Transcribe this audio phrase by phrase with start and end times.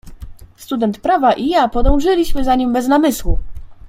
[0.55, 3.37] "Student prawa i ja podążyliśmy za nim bez namysłu."